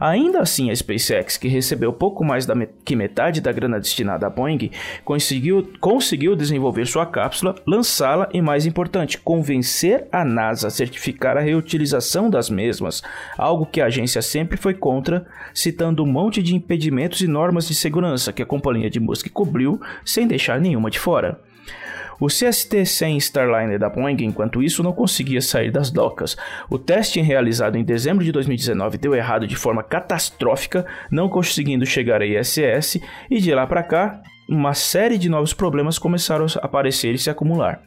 Ainda 0.00 0.40
assim, 0.40 0.70
a 0.70 0.74
SpaceX, 0.74 1.36
que 1.36 1.46
recebeu 1.46 1.92
pouco 1.92 2.24
mais 2.24 2.46
da 2.46 2.54
que 2.84 2.96
metade 2.96 3.42
da 3.42 3.52
grana 3.52 3.78
destinada 3.78 4.26
à 4.26 4.30
Boeing, 4.30 4.70
conseguiu, 5.04 5.70
conseguiu 5.78 6.34
desenvolver 6.34 6.86
sua 6.86 7.04
cápsula, 7.04 7.54
lançá-la 7.66 8.26
e, 8.32 8.40
mais 8.40 8.64
importante, 8.64 9.18
convencer 9.18 10.08
a 10.10 10.24
NASA 10.24 10.68
a 10.68 10.70
certificar 10.70 11.36
a 11.36 11.40
reutilização 11.40 12.30
das 12.30 12.48
mesmas, 12.48 13.02
algo 13.36 13.66
que 13.66 13.78
a 13.78 13.86
agência 13.86 14.22
sempre 14.22 14.56
foi 14.56 14.72
contra, 14.72 15.26
citando 15.52 16.02
um 16.02 16.06
monte 16.06 16.42
de 16.42 16.56
impedimentos 16.56 17.20
e 17.20 17.26
normas 17.26 17.68
de 17.68 17.74
segurança 17.74 18.32
que 18.32 18.42
a 18.42 18.46
companhia 18.46 18.88
de 18.88 18.98
Musk 18.98 19.28
cobriu 19.28 19.78
sem 20.02 20.26
deixar 20.26 20.58
nenhuma 20.58 20.90
de 20.90 20.98
fora. 20.98 21.38
O 22.20 22.26
CST-100 22.26 23.16
Starliner 23.16 23.78
da 23.78 23.88
Boeing, 23.88 24.22
enquanto 24.22 24.62
isso, 24.62 24.82
não 24.82 24.92
conseguia 24.92 25.40
sair 25.40 25.70
das 25.70 25.90
docas. 25.90 26.36
O 26.68 26.78
teste 26.78 27.18
realizado 27.22 27.76
em 27.76 27.82
dezembro 27.82 28.22
de 28.22 28.30
2019 28.30 28.98
deu 28.98 29.14
errado 29.14 29.46
de 29.46 29.56
forma 29.56 29.82
catastrófica, 29.82 30.84
não 31.10 31.30
conseguindo 31.30 31.86
chegar 31.86 32.20
à 32.20 32.26
ISS, 32.26 33.00
e 33.30 33.40
de 33.40 33.54
lá 33.54 33.66
para 33.66 33.82
cá, 33.82 34.20
uma 34.46 34.74
série 34.74 35.16
de 35.16 35.30
novos 35.30 35.54
problemas 35.54 35.98
começaram 35.98 36.44
a 36.44 36.66
aparecer 36.66 37.14
e 37.14 37.18
se 37.18 37.30
acumular. 37.30 37.80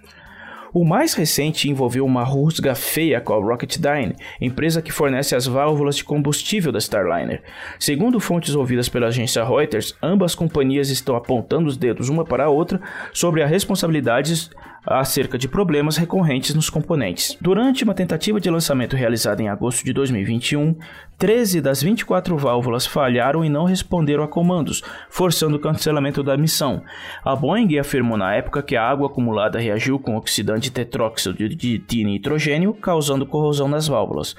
O 0.74 0.84
mais 0.84 1.13
recente 1.13 1.70
envolveu 1.70 2.03
uma 2.03 2.24
rusga 2.24 2.74
feia 2.74 3.22
com 3.22 3.32
a 3.32 3.38
Rocketdyne, 3.38 4.15
empresa 4.42 4.82
que 4.82 4.92
fornece 4.92 5.36
as 5.36 5.46
válvulas 5.46 5.98
de 5.98 6.03
combustível 6.03 6.72
da 6.72 6.80
Starliner. 6.80 7.44
Segundo 7.80 8.20
fontes 8.20 8.56
ouvidas 8.56 8.89
pela 8.89 9.06
agência 9.06 9.44
Reuters, 9.44 9.96
ambas 10.01 10.34
companhias 10.34 10.89
estão 10.89 11.15
apontando 11.15 11.68
os 11.68 11.77
dedos 11.77 12.10
uma 12.10 12.25
para 12.25 12.46
a 12.46 12.50
outra 12.50 12.82
sobre 13.13 13.44
as 13.44 13.51
responsabilidades 13.51 14.50
acerca 14.86 15.38
de 15.38 15.48
problemas 15.48 15.98
recorrentes 15.98 16.54
nos 16.54 16.70
componentes. 16.70 17.38
Durante 17.40 17.84
uma 17.84 17.94
tentativa 17.94 18.40
de 18.40 18.50
lançamento 18.50 18.96
realizada 18.96 19.42
em 19.42 19.50
agosto 19.50 19.86
de 19.86 19.94
2021, 19.94 20.75
13 21.18 21.62
das 21.62 21.82
24 21.82 22.38
válvulas 22.38 22.86
falharam 22.86 23.46
e 23.46 23.50
não 23.50 23.66
responderam 23.66 24.24
a 24.24 24.28
comandos, 24.28 24.84
forçando 25.10 25.58
o 25.58 25.60
cancelamento 25.60 26.22
da 26.22 26.36
missão. 26.36 26.84
A 27.24 27.36
Boeing 27.36 27.78
afirmou 27.78 28.18
na 28.18 28.36
época 28.36 28.62
que 28.62 28.75
a 28.75 28.88
água 28.88 29.08
acumulada 29.08 29.60
reagiu 29.60 29.98
com 30.00 30.18
oxidante 30.18 30.72
tetróxido 30.72 31.48
de 31.48 32.04
nitrogênio, 32.04 32.74
causando 32.74 33.25
corrosão 33.25 33.68
nas 33.68 33.88
válvulas. 33.88 34.36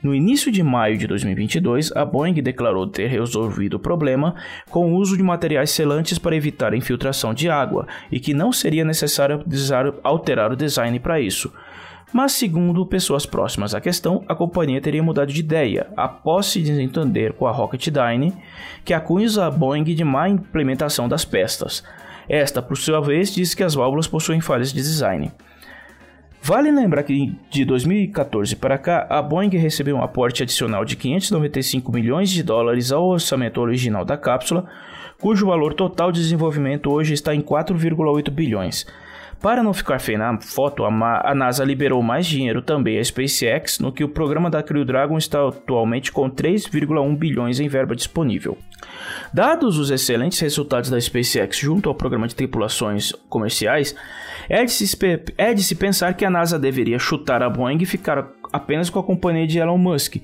No 0.00 0.14
início 0.14 0.52
de 0.52 0.62
maio 0.62 0.96
de 0.96 1.08
2022, 1.08 1.90
a 1.90 2.04
Boeing 2.04 2.34
declarou 2.34 2.86
ter 2.86 3.08
resolvido 3.08 3.74
o 3.74 3.80
problema 3.80 4.36
com 4.70 4.92
o 4.92 4.96
uso 4.96 5.16
de 5.16 5.24
materiais 5.24 5.70
selantes 5.70 6.20
para 6.20 6.36
evitar 6.36 6.72
a 6.72 6.76
infiltração 6.76 7.34
de 7.34 7.50
água 7.50 7.84
e 8.10 8.20
que 8.20 8.32
não 8.32 8.52
seria 8.52 8.84
necessário 8.84 9.42
alterar 10.04 10.52
o 10.52 10.56
design 10.56 11.00
para 11.00 11.20
isso. 11.20 11.52
Mas, 12.12 12.30
segundo 12.30 12.86
pessoas 12.86 13.26
próximas 13.26 13.74
à 13.74 13.80
questão, 13.80 14.24
a 14.28 14.36
companhia 14.36 14.80
teria 14.80 15.02
mudado 15.02 15.32
de 15.32 15.40
ideia 15.40 15.88
após 15.96 16.46
se 16.46 16.62
desentender 16.62 17.32
com 17.32 17.48
a 17.48 17.50
Rocketdyne, 17.50 18.34
que 18.84 18.94
acusa 18.94 19.46
a 19.46 19.50
Boeing 19.50 19.82
de 19.82 20.04
má 20.04 20.28
implementação 20.28 21.08
das 21.08 21.24
peças. 21.24 21.82
Esta, 22.28 22.62
por 22.62 22.78
sua 22.78 23.00
vez, 23.00 23.34
diz 23.34 23.52
que 23.52 23.64
as 23.64 23.74
válvulas 23.74 24.06
possuem 24.06 24.40
falhas 24.40 24.72
de 24.72 24.80
design. 24.80 25.32
Vale 26.42 26.70
lembrar 26.70 27.02
que 27.02 27.36
de 27.50 27.64
2014 27.64 28.56
para 28.56 28.78
cá, 28.78 29.06
a 29.10 29.20
Boeing 29.20 29.50
recebeu 29.50 29.96
um 29.96 30.02
aporte 30.02 30.42
adicional 30.42 30.84
de 30.84 30.96
595 30.96 31.92
milhões 31.92 32.30
de 32.30 32.42
dólares 32.42 32.90
ao 32.90 33.06
orçamento 33.06 33.60
original 33.60 34.04
da 34.04 34.16
cápsula, 34.16 34.64
cujo 35.20 35.46
valor 35.46 35.74
total 35.74 36.10
de 36.10 36.20
desenvolvimento 36.20 36.90
hoje 36.90 37.12
está 37.12 37.34
em 37.34 37.40
4,8 37.40 38.30
bilhões. 38.30 38.86
Para 39.40 39.62
não 39.62 39.72
ficar 39.72 40.00
feio 40.00 40.18
na 40.18 40.40
foto, 40.40 40.84
a 40.84 41.34
NASA 41.34 41.64
liberou 41.64 42.02
mais 42.02 42.26
dinheiro 42.26 42.60
também 42.60 42.98
à 42.98 43.04
SpaceX, 43.04 43.78
no 43.78 43.92
que 43.92 44.02
o 44.02 44.08
programa 44.08 44.50
da 44.50 44.64
Crew 44.64 44.84
Dragon 44.84 45.16
está 45.16 45.46
atualmente 45.46 46.10
com 46.10 46.28
3,1 46.28 47.16
bilhões 47.16 47.60
em 47.60 47.68
verba 47.68 47.94
disponível. 47.94 48.58
Dados 49.32 49.78
os 49.78 49.90
excelentes 49.90 50.40
resultados 50.40 50.90
da 50.90 51.00
SpaceX 51.00 51.56
junto 51.56 51.88
ao 51.88 51.94
programa 51.94 52.26
de 52.26 52.34
tripulações 52.34 53.12
comerciais, 53.28 53.94
é 54.48 54.64
de, 54.64 54.72
se, 54.72 54.98
é 55.36 55.52
de 55.52 55.62
se 55.62 55.74
pensar 55.74 56.14
que 56.14 56.24
a 56.24 56.30
NASA 56.30 56.58
deveria 56.58 56.98
chutar 56.98 57.42
a 57.42 57.50
Boeing 57.50 57.78
e 57.80 57.86
ficar 57.86 58.28
apenas 58.52 58.88
com 58.88 58.98
a 58.98 59.04
companhia 59.04 59.46
de 59.46 59.58
Elon 59.58 59.78
Musk. 59.78 60.16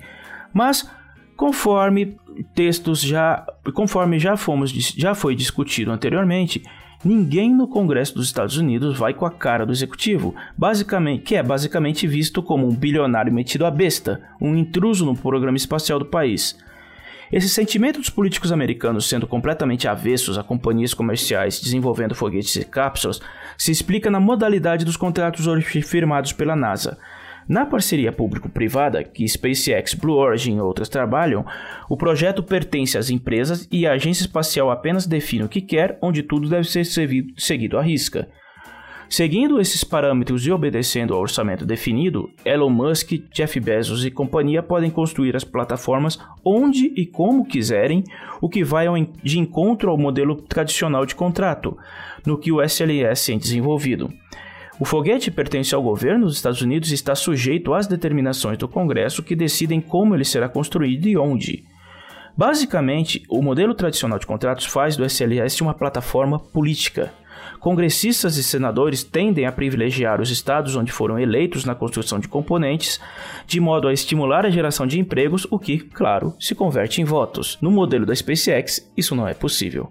Mas, 0.53 0.89
conforme 1.37 2.17
textos 2.55 3.01
já, 3.01 3.45
conforme 3.75 4.19
já 4.19 4.37
fomos 4.37 4.71
já 4.71 5.15
foi 5.15 5.35
discutido 5.35 5.93
anteriormente, 5.93 6.63
ninguém 7.05 7.55
no 7.55 7.69
Congresso 7.69 8.15
dos 8.15 8.27
Estados 8.27 8.57
Unidos 8.57 8.97
vai 8.97 9.13
com 9.13 9.27
a 9.27 9.31
cara 9.31 9.67
do 9.67 9.73
executivo, 9.73 10.35
basicamente, 10.57 11.23
que 11.23 11.37
é 11.37 11.43
basicamente 11.43 12.07
visto 12.07 12.43
como 12.43 12.67
um 12.67 12.75
bilionário 12.75 13.33
metido 13.33 13.67
à 13.67 13.71
besta, 13.71 14.23
um 14.41 14.57
intruso 14.57 15.05
no 15.05 15.15
programa 15.15 15.57
espacial 15.57 15.99
do 15.99 16.07
país. 16.07 16.59
Esse 17.37 17.49
sentimento 17.49 17.99
dos 17.99 18.11
políticos 18.11 18.53
americanos 18.53 19.09
sendo 19.09 19.27
completamente 19.27 19.89
avessos 19.89 20.39
a 20.39 20.45
companhias 20.45 20.95
comerciais 20.95 21.61
desenvolvendo 21.61 22.15
foguetes 22.15 22.55
e 22.55 22.65
cápsulas 22.65 23.21
se 23.59 23.73
explica 23.73 24.09
na 24.09 24.21
modalidade 24.21 24.85
dos 24.85 24.97
contratos 24.97 25.45
firmados 25.85 26.33
pela 26.33 26.55
NASA. 26.55 26.97
Na 27.49 27.67
parceria 27.67 28.13
público-privada, 28.13 29.03
que 29.03 29.27
SpaceX, 29.27 29.95
Blue 29.95 30.15
Origin 30.15 30.59
e 30.59 30.61
outras 30.61 30.89
trabalham, 30.89 31.45
o 31.91 31.97
projeto 31.97 32.41
pertence 32.41 32.97
às 32.97 33.11
empresas 33.11 33.67
e 33.69 33.85
a 33.85 33.95
agência 33.95 34.23
espacial 34.23 34.71
apenas 34.71 35.05
define 35.05 35.43
o 35.43 35.49
que 35.49 35.61
quer, 35.61 35.99
onde 36.01 36.23
tudo 36.23 36.49
deve 36.49 36.69
ser 36.69 36.85
seguido 36.85 37.77
à 37.77 37.83
risca. 37.83 38.29
Seguindo 39.09 39.61
esses 39.61 39.85
parâmetros 39.85 40.47
e 40.47 40.51
obedecendo 40.51 41.15
ao 41.15 41.21
orçamento 41.21 41.65
definido, 41.65 42.31
Elon 42.45 42.71
Musk, 42.71 43.13
Jeff 43.33 43.61
Bezos 43.61 44.05
e 44.05 44.11
companhia 44.11 44.63
podem 44.63 44.91
construir 44.91 45.37
as 45.37 45.45
plataformas 45.45 46.19
onde 46.45 46.93
e 46.97 47.07
como 47.07 47.47
quiserem, 47.47 48.03
o 48.41 48.49
que 48.49 48.65
vai 48.65 48.87
de 49.23 49.39
encontro 49.39 49.91
ao 49.91 49.99
modelo 49.99 50.37
tradicional 50.37 51.07
de 51.07 51.15
contrato, 51.15 51.77
no 52.27 52.39
que 52.39 52.51
o 52.51 52.63
SLS 52.63 53.27
tem 53.27 53.39
desenvolvido. 53.39 54.11
O 54.81 54.85
foguete 54.85 55.31
pertence 55.31 55.75
ao 55.75 55.83
governo 55.83 56.27
dos 56.27 56.35
Estados 56.35 56.61
Unidos 56.61 56.91
e 56.91 56.95
está 56.95 57.15
sujeito 57.15 57.73
às 57.73 57.87
determinações 57.87 58.59
do 58.59 58.67
Congresso 58.67 59.23
que 59.23 59.37
decidem 59.37 59.81
como 59.81 60.15
ele 60.15 60.25
será 60.25 60.49
construído 60.49 61.07
e 61.07 61.17
onde. 61.17 61.65
Basicamente, 62.37 63.23
o 63.29 63.41
modelo 63.41 63.75
tradicional 63.75 64.19
de 64.19 64.27
contratos 64.27 64.67
faz 64.67 64.97
do 64.97 65.05
SLS 65.05 65.61
uma 65.61 65.75
plataforma 65.75 66.41
política. 66.41 67.13
Congressistas 67.65 68.37
e 68.37 68.43
senadores 68.43 69.03
tendem 69.03 69.47
a 69.47 69.51
privilegiar 69.51 70.21
os 70.21 70.31
estados 70.31 70.77
onde 70.77 70.93
foram 70.93 71.19
eleitos 71.19 71.65
na 71.65 71.75
construção 71.75 72.21
de 72.21 72.29
componentes, 72.29 73.01
de 73.47 73.59
modo 73.59 73.89
a 73.89 73.93
estimular 73.95 74.45
a 74.45 74.51
geração 74.51 74.87
de 74.87 75.01
empregos, 75.01 75.47
o 75.51 75.59
que, 75.59 75.79
claro, 75.79 76.35
se 76.39 76.55
converte 76.55 77.01
em 77.01 77.05
votos. 77.05 77.57
No 77.63 77.71
modelo 77.71 78.05
da 78.05 78.15
SpaceX, 78.15 78.87
isso 78.95 79.17
não 79.17 79.27
é 79.27 79.33
possível. 79.33 79.89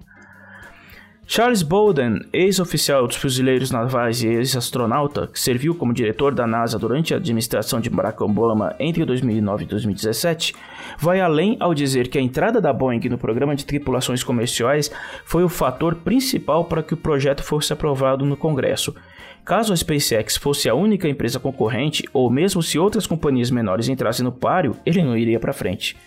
Charles 1.35 1.63
Bolden, 1.63 2.19
ex-oficial 2.31 3.07
dos 3.07 3.15
fuzileiros 3.15 3.71
navais 3.71 4.21
e 4.21 4.27
ex-astronauta, 4.27 5.25
que 5.25 5.39
serviu 5.39 5.73
como 5.73 5.91
diretor 5.91 6.31
da 6.31 6.45
NASA 6.45 6.77
durante 6.77 7.11
a 7.11 7.17
administração 7.17 7.81
de 7.81 7.89
Barack 7.89 8.21
Obama 8.21 8.75
entre 8.79 9.03
2009 9.03 9.63
e 9.63 9.67
2017, 9.67 10.53
vai 10.99 11.19
além 11.19 11.57
ao 11.59 11.73
dizer 11.73 12.07
que 12.09 12.19
a 12.19 12.21
entrada 12.21 12.61
da 12.61 12.71
Boeing 12.71 13.09
no 13.09 13.17
programa 13.17 13.55
de 13.55 13.65
tripulações 13.65 14.23
comerciais 14.23 14.91
foi 15.25 15.43
o 15.43 15.49
fator 15.49 15.95
principal 15.95 16.65
para 16.65 16.83
que 16.83 16.93
o 16.93 16.97
projeto 16.97 17.41
fosse 17.41 17.73
aprovado 17.73 18.23
no 18.23 18.37
Congresso. 18.37 18.95
Caso 19.43 19.73
a 19.73 19.75
SpaceX 19.75 20.37
fosse 20.37 20.69
a 20.69 20.75
única 20.75 21.09
empresa 21.09 21.39
concorrente, 21.39 22.07
ou 22.13 22.29
mesmo 22.29 22.61
se 22.61 22.77
outras 22.77 23.07
companhias 23.07 23.49
menores 23.49 23.89
entrassem 23.89 24.23
no 24.23 24.31
páreo, 24.31 24.75
ele 24.85 25.01
não 25.01 25.17
iria 25.17 25.39
para 25.39 25.51
frente. 25.51 25.97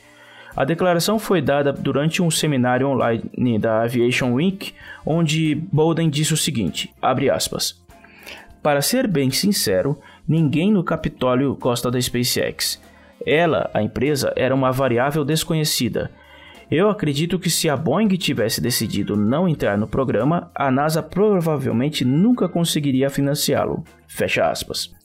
A 0.57 0.65
declaração 0.65 1.19
foi 1.19 1.43
dada 1.43 1.71
durante 1.71 2.23
um 2.23 2.31
seminário 2.31 2.89
online 2.89 3.59
da 3.59 3.83
Aviation 3.83 4.33
Week, 4.33 4.73
onde 5.05 5.55
Bolden 5.55 6.09
disse 6.09 6.33
o 6.33 6.37
seguinte: 6.37 6.95
aspas, 7.31 7.79
Para 8.63 8.81
ser 8.81 9.07
bem 9.07 9.31
sincero, 9.31 9.99
ninguém 10.27 10.73
no 10.73 10.83
Capitólio 10.83 11.55
gosta 11.57 11.91
da 11.91 12.01
SpaceX. 12.01 12.81
Ela, 13.27 13.71
a 13.75 13.83
empresa, 13.83 14.33
era 14.35 14.55
uma 14.55 14.73
variável 14.73 15.27
desconhecida. 15.27 16.11
Eu 16.71 16.89
acredito 16.89 17.39
que 17.39 17.51
se 17.51 17.69
a 17.69 17.77
Boeing 17.77 18.09
tivesse 18.17 18.61
decidido 18.61 19.15
não 19.15 19.47
entrar 19.47 19.77
no 19.77 19.87
programa, 19.87 20.51
a 20.55 20.71
NASA 20.71 21.03
provavelmente 21.03 22.05
nunca 22.05 22.49
conseguiria 22.49 23.11
financiá-lo. 23.11 23.85
Fecha 24.09 24.51
aspas. 24.51 24.96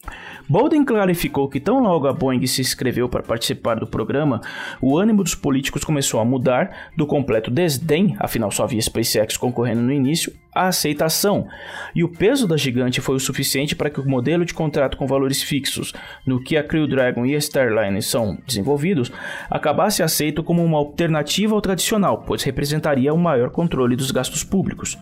Bolden 0.50 0.84
clarificou 0.84 1.48
que 1.48 1.60
tão 1.60 1.81
logo 1.81 2.08
a 2.08 2.13
Boeing 2.13 2.46
se 2.46 2.60
inscreveu 2.60 3.08
para 3.08 3.24
participar 3.24 3.79
do 3.79 3.88
programa, 3.88 4.41
o 4.81 4.98
ânimo 4.98 5.24
dos 5.24 5.36
políticos 5.36 5.84
começou 5.84 6.20
a 6.20 6.25
mudar 6.25 6.89
do 6.98 7.05
completo 7.05 7.50
desdém, 7.50 8.15
afinal 8.20 8.51
só 8.51 8.63
havia 8.63 8.81
SpaceX 8.81 9.38
concorrendo 9.38 9.81
no 9.81 9.93
início, 9.93 10.34
à 10.53 10.67
aceitação. 10.67 11.48
E 11.96 12.03
o 12.03 12.10
peso 12.10 12.48
da 12.48 12.58
gigante 12.58 13.00
foi 13.00 13.15
o 13.15 13.20
suficiente 13.20 13.75
para 13.75 13.89
que 13.89 14.01
o 14.01 14.05
modelo 14.05 14.43
de 14.43 14.53
contrato 14.53 14.98
com 14.98 15.08
valores 15.08 15.41
fixos, 15.41 15.93
no 16.25 16.43
que 16.43 16.58
a 16.58 16.63
Crew 16.63 16.88
Dragon 16.88 17.25
e 17.25 17.36
a 17.36 17.38
Starline 17.38 18.01
são 18.01 18.38
desenvolvidos, 18.46 19.12
acabasse 19.50 20.03
aceito 20.03 20.43
como 20.43 20.63
uma 20.63 20.77
alternativa 20.77 21.55
ao 21.55 21.62
tradicional, 21.62 22.24
pois 22.27 22.43
representaria 22.43 23.13
um 23.13 23.17
maior 23.17 23.51
controle 23.51 23.96
dos 23.96 24.12
gastos 24.12 24.43
públicos. 24.43 24.98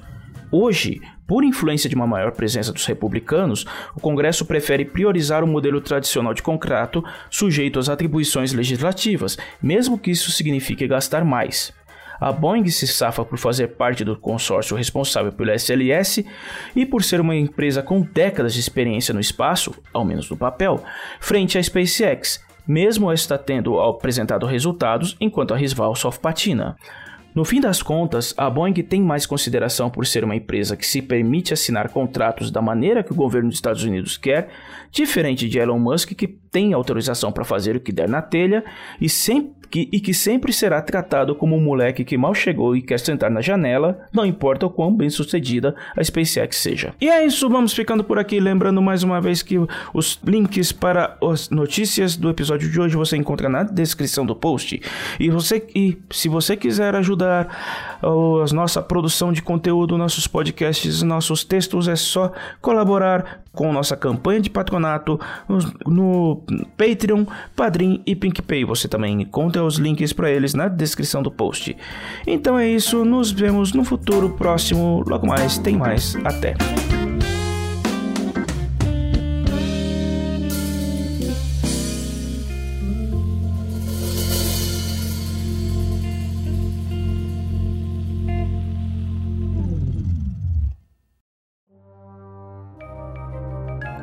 Hoje, 0.51 0.99
por 1.27 1.43
influência 1.43 1.87
de 1.87 1.95
uma 1.95 2.07
maior 2.07 2.31
presença 2.31 2.73
dos 2.73 2.85
republicanos, 2.85 3.65
o 3.95 3.99
Congresso 3.99 4.45
prefere 4.45 4.83
priorizar 4.83 5.43
o 5.43 5.47
modelo 5.47 5.79
tradicional 5.79 6.33
de 6.33 6.41
contrato 6.41 7.03
sujeito 7.29 7.77
às 7.77 7.87
atribuições 7.87 8.51
legislativas, 8.51 9.37
mesmo 9.61 9.97
que 9.97 10.09
isso 10.09 10.31
signifique 10.31 10.87
gastar 10.87 11.23
mais. 11.23 11.71
A 12.19 12.31
Boeing 12.33 12.67
se 12.67 12.85
safa 12.85 13.23
por 13.23 13.37
fazer 13.37 13.69
parte 13.69 14.03
do 14.03 14.17
consórcio 14.17 14.75
responsável 14.75 15.31
pelo 15.31 15.51
SLS 15.51 16.25
e 16.75 16.85
por 16.85 17.03
ser 17.03 17.21
uma 17.21 17.35
empresa 17.35 17.81
com 17.81 18.01
décadas 18.01 18.53
de 18.53 18.59
experiência 18.59 19.13
no 19.13 19.21
espaço, 19.21 19.73
ao 19.93 20.03
menos 20.03 20.29
no 20.29 20.35
papel, 20.35 20.83
frente 21.19 21.57
à 21.57 21.63
SpaceX, 21.63 22.43
mesmo 22.67 23.11
esta 23.11 23.37
tendo 23.37 23.79
apresentado 23.79 24.45
resultados 24.45 25.15
enquanto 25.21 25.53
a 25.53 25.57
rival 25.57 25.95
só 25.95 26.11
patina. 26.11 26.75
No 27.33 27.45
fim 27.45 27.61
das 27.61 27.81
contas, 27.81 28.33
a 28.37 28.49
Boeing 28.49 28.73
tem 28.73 29.01
mais 29.01 29.25
consideração 29.25 29.89
por 29.89 30.05
ser 30.05 30.23
uma 30.23 30.35
empresa 30.35 30.75
que 30.75 30.85
se 30.85 31.01
permite 31.01 31.53
assinar 31.53 31.89
contratos 31.89 32.51
da 32.51 32.61
maneira 32.61 33.03
que 33.03 33.11
o 33.11 33.15
governo 33.15 33.49
dos 33.49 33.57
Estados 33.57 33.83
Unidos 33.83 34.17
quer, 34.17 34.49
diferente 34.91 35.47
de 35.47 35.59
Elon 35.59 35.79
Musk, 35.79 36.13
que 36.13 36.27
tem 36.27 36.73
autorização 36.73 37.31
para 37.31 37.45
fazer 37.45 37.75
o 37.75 37.79
que 37.79 37.91
der 37.91 38.09
na 38.09 38.21
telha 38.21 38.63
e 38.99 39.07
que, 39.69 39.87
e 39.91 39.99
que 39.99 40.13
sempre 40.13 40.51
será 40.51 40.81
tratado 40.81 41.35
como 41.35 41.55
um 41.55 41.61
moleque 41.61 42.03
que 42.03 42.17
mal 42.17 42.33
chegou 42.33 42.75
e 42.75 42.81
quer 42.81 42.99
sentar 42.99 43.29
na 43.29 43.41
janela, 43.41 43.99
não 44.11 44.25
importa 44.25 44.65
o 44.65 44.69
quão 44.69 44.95
bem 44.95 45.09
sucedida 45.09 45.75
a 45.95 46.03
SpaceX 46.03 46.57
seja. 46.57 46.93
E 46.99 47.07
é 47.07 47.25
isso, 47.25 47.47
vamos 47.49 47.73
ficando 47.73 48.03
por 48.03 48.17
aqui. 48.17 48.39
Lembrando 48.39 48.81
mais 48.81 49.03
uma 49.03 49.21
vez 49.21 49.41
que 49.41 49.57
os 49.93 50.19
links 50.25 50.71
para 50.71 51.17
as 51.21 51.49
notícias 51.49 52.15
do 52.15 52.29
episódio 52.29 52.69
de 52.69 52.79
hoje 52.79 52.95
você 52.95 53.15
encontra 53.15 53.47
na 53.47 53.63
descrição 53.63 54.25
do 54.25 54.35
post. 54.35 54.81
E, 55.19 55.29
você, 55.29 55.63
e 55.75 55.97
se 56.09 56.27
você 56.27 56.57
quiser 56.57 56.95
ajudar 56.95 57.18
a 57.25 58.53
nossa 58.53 58.81
produção 58.81 59.31
de 59.31 59.41
conteúdo, 59.41 59.97
nossos 59.97 60.27
podcasts, 60.27 61.01
nossos 61.01 61.43
textos, 61.43 61.87
é 61.87 61.95
só 61.95 62.31
colaborar 62.61 63.41
com 63.51 63.73
nossa 63.73 63.95
campanha 63.95 64.39
de 64.39 64.49
patronato 64.49 65.19
no 65.85 66.43
Patreon, 66.77 67.25
Padrim 67.55 68.01
e 68.05 68.15
PinkPay. 68.15 68.63
Você 68.65 68.87
também 68.87 69.21
encontra 69.21 69.63
os 69.63 69.75
links 69.75 70.13
para 70.13 70.29
eles 70.29 70.53
na 70.53 70.67
descrição 70.67 71.21
do 71.21 71.31
post. 71.31 71.75
Então 72.25 72.57
é 72.57 72.67
isso, 72.67 73.03
nos 73.03 73.31
vemos 73.31 73.73
no 73.73 73.83
futuro 73.83 74.29
próximo. 74.31 75.03
Logo 75.07 75.27
mais, 75.27 75.57
tem 75.57 75.75
mais. 75.75 76.15
Até! 76.23 76.55